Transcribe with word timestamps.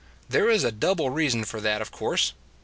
There 0.29 0.49
is 0.49 0.63
a 0.63 0.71
double 0.71 1.11
reason 1.11 1.43
for 1.43 1.61
that, 1.61 1.79
of 1.79 1.91
course. 1.91 2.33